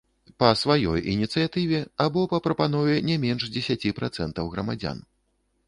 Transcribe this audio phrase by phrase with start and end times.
[0.43, 4.97] Па сваёй ініцыятыве або па прапанове не менш дзесяці працэнтаў грамадзян.